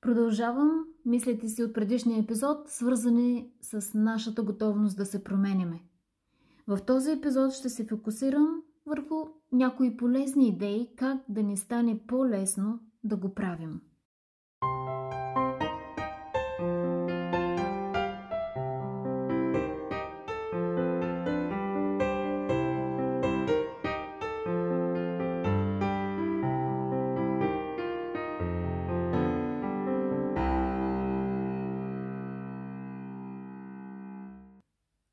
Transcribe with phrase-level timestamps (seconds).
[0.00, 5.82] Продължавам мислите си от предишния епизод, свързани с нашата готовност да се променяме.
[6.66, 9.14] В този епизод ще се фокусирам върху
[9.52, 13.80] някои полезни идеи как да ни стане по-лесно да го правим.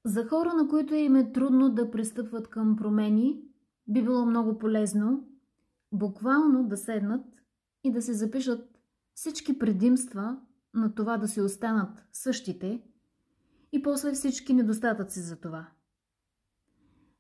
[0.06, 3.42] За хора, на които им е трудно да пристъпват към промени,
[3.88, 5.28] би било много полезно
[5.92, 7.26] буквално да седнат
[7.84, 8.80] и да се запишат
[9.14, 10.38] всички предимства
[10.74, 12.82] на това да си останат същите
[13.72, 15.68] и после всички недостатъци за това.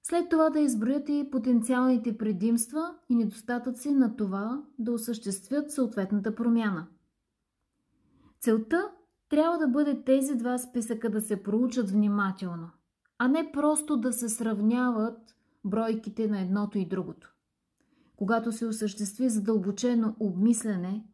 [0.03, 6.88] След това да изброят и потенциалните предимства и недостатъци на това да осъществят съответната промяна.
[8.39, 8.91] Целта
[9.35, 12.69] трябва да бъде тези два списъка да се проучат внимателно,
[13.19, 17.33] а не просто да се сравняват бройките на едното и другото.
[18.16, 21.06] Когато се осъществи задълбочено обмислене,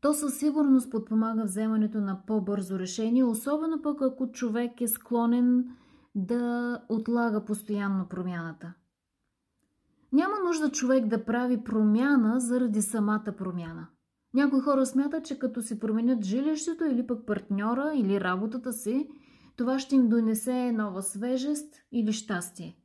[0.00, 5.76] то със сигурност подпомага вземането на по-бързо решение, особено пък ако човек е склонен
[6.14, 8.72] да отлага постоянно промяната.
[10.12, 13.86] Няма нужда човек да прави промяна заради самата промяна–
[14.34, 19.08] някои хора смятат, че като си променят жилището или пък партньора или работата си,
[19.56, 22.76] това ще им донесе нова свежест или щастие.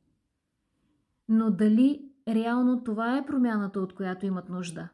[1.28, 4.88] Но дали реално това е промяната, от която имат нужда?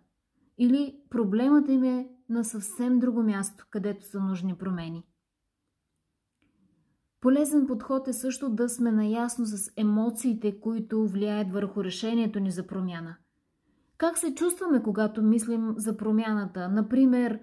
[0.58, 5.04] Или проблемът им е на съвсем друго място, където са нужни промени?
[7.20, 12.66] Полезен подход е също да сме наясно с емоциите, които влияят върху решението ни за
[12.66, 13.16] промяна.
[14.02, 16.68] Как се чувстваме, когато мислим за промяната?
[16.68, 17.40] Например,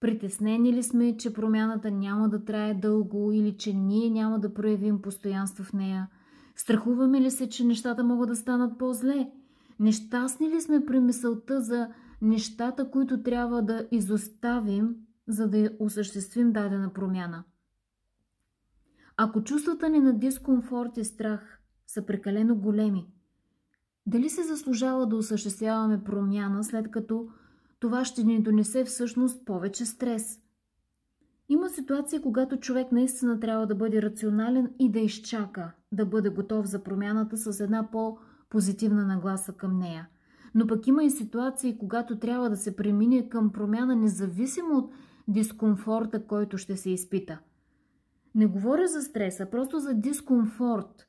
[0.00, 5.02] притеснени ли сме, че промяната няма да трае дълго или че ние няма да проявим
[5.02, 6.08] постоянство в нея?
[6.56, 9.30] Страхуваме ли се, че нещата могат да станат по-зле?
[9.80, 11.88] Нещастни ли сме при мисълта за
[12.22, 14.96] нещата, които трябва да изоставим,
[15.28, 17.44] за да осъществим дадена промяна?
[19.16, 23.06] Ако чувствата ни на дискомфорт и страх са прекалено големи,
[24.06, 27.28] дали се заслужава да осъществяваме промяна, след като
[27.78, 30.40] това ще ни донесе всъщност повече стрес?
[31.48, 36.66] Има ситуации, когато човек наистина трябва да бъде рационален и да изчака, да бъде готов
[36.66, 40.08] за промяната с една по-позитивна нагласа към нея.
[40.54, 44.92] Но пък има и ситуации, когато трябва да се премине към промяна, независимо от
[45.28, 47.38] дискомфорта, който ще се изпита.
[48.34, 51.08] Не говоря за стреса, просто за дискомфорт.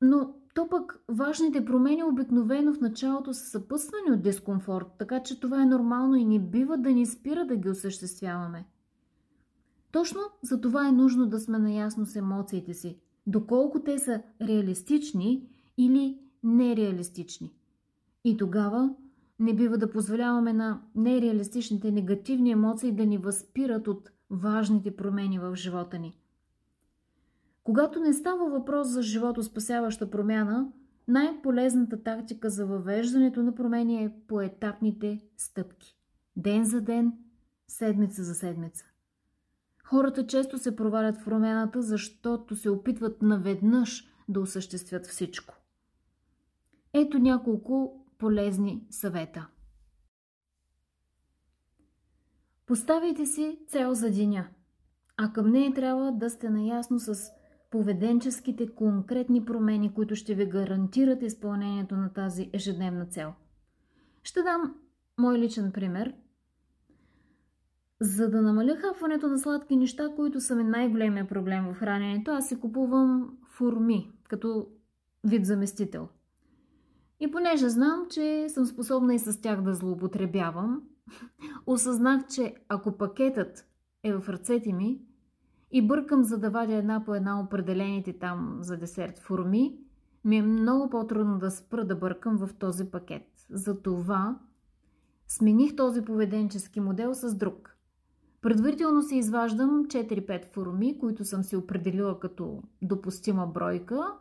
[0.00, 5.62] Но то пък важните промени обикновено в началото са съпътствани от дискомфорт, така че това
[5.62, 8.66] е нормално и не бива да ни спира да ги осъществяваме.
[9.92, 15.48] Точно за това е нужно да сме наясно с емоциите си, доколко те са реалистични
[15.78, 17.54] или нереалистични.
[18.24, 18.94] И тогава
[19.38, 25.56] не бива да позволяваме на нереалистичните негативни емоции да ни възпират от важните промени в
[25.56, 26.18] живота ни.
[27.70, 30.72] Когато не става въпрос за живото спасяваща промяна,
[31.08, 35.96] най-полезната тактика за въвеждането на промени е поетапните стъпки.
[36.36, 37.12] Ден за ден,
[37.68, 38.84] седмица за седмица.
[39.84, 45.54] Хората често се провалят в промяната, защото се опитват наведнъж да осъществят всичко.
[46.92, 49.46] Ето няколко полезни съвета.
[52.66, 54.48] Поставяйте си цел за деня,
[55.16, 57.39] а към нея трябва да сте наясно с
[57.70, 63.32] поведенческите конкретни промени, които ще ви гарантират изпълнението на тази ежедневна цел.
[64.22, 64.74] Ще дам
[65.18, 66.14] мой личен пример.
[68.00, 72.48] За да намаля хапването на сладки неща, които са ми най-големия проблем в храненето, аз
[72.48, 74.66] си купувам форми, като
[75.24, 76.08] вид заместител.
[77.20, 80.82] И понеже знам, че съм способна и с тях да злоупотребявам,
[81.66, 83.66] осъзнах, че ако пакетът
[84.02, 85.00] е в ръцете ми,
[85.70, 89.78] и бъркам за да вадя една по една определените там за десерт форми,
[90.24, 93.46] ми е много по-трудно да спра да бъркам в този пакет.
[93.50, 94.38] Затова
[95.26, 97.76] смених този поведенчески модел с друг.
[98.40, 104.14] Предварително си изваждам 4-5 форми, които съм си определила като допустима бройка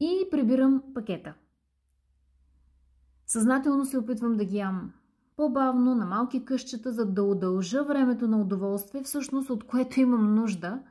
[0.00, 1.34] и прибирам пакета.
[3.26, 4.92] Съзнателно се опитвам да ги ям
[5.36, 10.82] по-бавно, на малки къщета, за да удължа времето на удоволствие, всъщност от което имам нужда,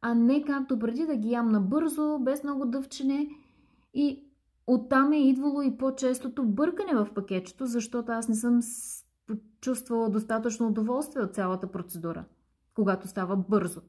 [0.00, 3.28] а не както преди да ги ям набързо, без много дъвчене
[3.94, 4.24] и
[4.66, 8.60] оттам е идвало и по-честото бъркане в пакетчето, защото аз не съм
[9.26, 12.24] почувствала достатъчно удоволствие от цялата процедура,
[12.74, 13.80] когато става бързо.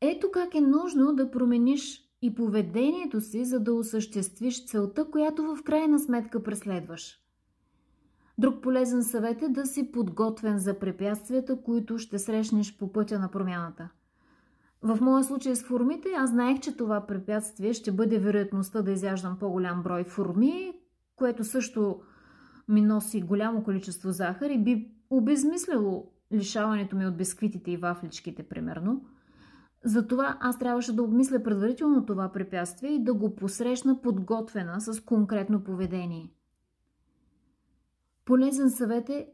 [0.00, 5.62] Ето как е нужно да промениш и поведението си, за да осъществиш целта, която в
[5.62, 7.23] крайна сметка преследваш.
[8.38, 13.28] Друг полезен съвет е да си подготвен за препятствията, които ще срещнеш по пътя на
[13.28, 13.88] промяната.
[14.82, 19.38] В моя случай с формите, аз знаех, че това препятствие ще бъде вероятността да изяждам
[19.38, 20.72] по-голям брой форми,
[21.16, 22.00] което също
[22.68, 29.04] ми носи голямо количество захар и би обезмислило лишаването ми от бисквитите и вафличките, примерно.
[29.84, 35.64] Затова аз трябваше да обмисля предварително това препятствие и да го посрещна подготвена с конкретно
[35.64, 36.30] поведение.
[38.24, 39.28] Полезен съвет е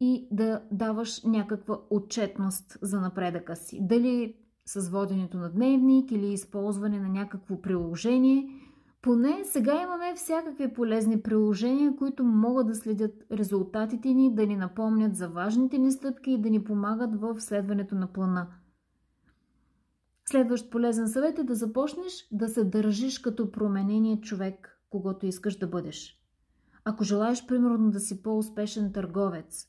[0.00, 3.78] и да даваш някаква отчетност за напредъка си.
[3.82, 8.48] Дали с воденето на дневник или използване на някакво приложение.
[9.02, 15.16] Поне сега имаме всякакви полезни приложения, които могат да следят резултатите ни, да ни напомнят
[15.16, 18.46] за важните ни стъпки и да ни помагат в следването на плана.
[20.30, 25.66] Следващ полезен съвет е да започнеш да се държиш като променение човек, когато искаш да
[25.66, 26.19] бъдеш.
[26.84, 29.66] Ако желаеш, примерно, да си по-успешен търговец,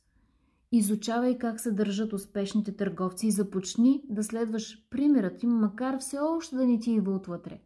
[0.72, 6.56] изучавай как се държат успешните търговци и започни да следваш примерът им, макар все още
[6.56, 7.62] да не ти идва отвътре.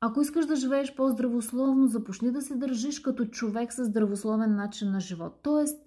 [0.00, 5.00] Ако искаш да живееш по-здравословно, започни да се държиш като човек с здравословен начин на
[5.00, 5.40] живот.
[5.42, 5.84] Тоест,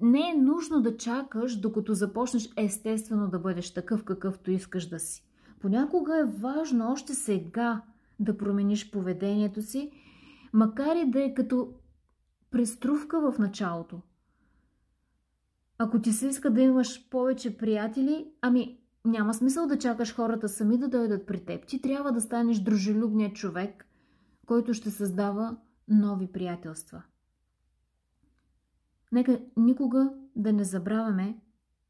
[0.00, 5.24] не е нужно да чакаш, докато започнеш естествено да бъдеш такъв, какъвто искаш да си.
[5.60, 7.82] Понякога е важно още сега
[8.20, 9.90] да промениш поведението си,
[10.52, 11.72] макар и да е като
[12.50, 14.00] преструвка в началото.
[15.78, 20.78] Ако ти се иска да имаш повече приятели, ами няма смисъл да чакаш хората сами
[20.78, 21.66] да дойдат при теб.
[21.66, 23.86] Ти трябва да станеш дружелюбният човек,
[24.46, 25.56] който ще създава
[25.88, 27.02] нови приятелства.
[29.12, 31.40] Нека никога да не забравяме,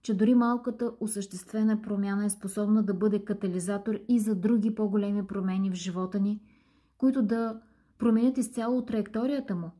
[0.02, 5.70] че дори малката осъществена промяна е способна да бъде катализатор и за други по-големи промени
[5.70, 6.40] в живота ни,
[6.99, 7.60] които да
[7.99, 9.70] променят изцяло траекторията му–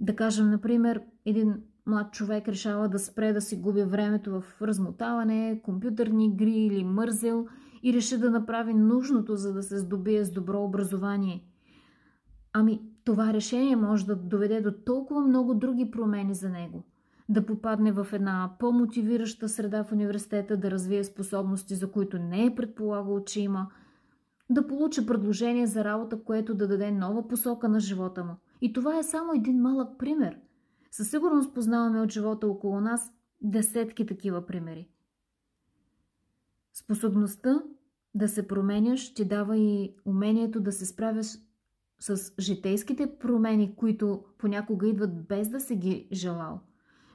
[0.00, 5.60] да кажем, например, един млад човек решава да спре да си губи времето в размотаване,
[5.64, 7.46] компютърни игри или мързел
[7.82, 11.44] и реши да направи нужното, за да се здобие с добро образование.
[12.52, 16.84] Ами, това решение може да доведе до толкова много други промени за него.
[17.28, 22.54] Да попадне в една по-мотивираща среда в университета, да развие способности, за които не е
[22.54, 23.70] предполагал, че има,
[24.50, 28.98] да получи предложение за работа, което да даде нова посока на живота му– и това
[28.98, 30.38] е само един малък пример.
[30.90, 34.88] Със сигурност познаваме от живота около нас десетки такива примери.
[36.72, 37.62] Способността
[38.14, 41.26] да се променяш ти дава и умението да се справяш
[42.00, 46.60] с житейските промени, които понякога идват без да се ги желал.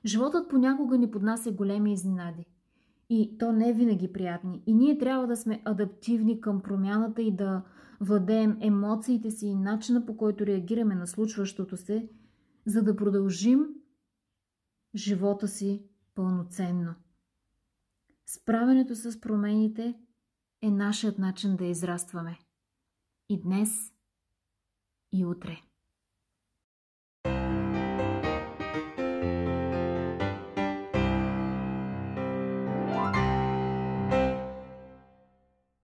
[0.06, 2.46] Животът понякога ни поднася големи изненади.
[3.10, 4.64] И то не е винаги приятни.
[4.66, 7.62] И ние трябва да сме адаптивни към промяната и да
[8.04, 12.10] владеем емоциите си и начина по който реагираме на случващото се,
[12.66, 13.66] за да продължим
[14.96, 15.86] живота си
[16.16, 16.96] пълноценно.
[18.26, 20.00] Справянето с промените
[20.62, 22.40] е нашият начин да израстваме.
[23.30, 23.94] И днес,
[25.12, 25.62] и утре.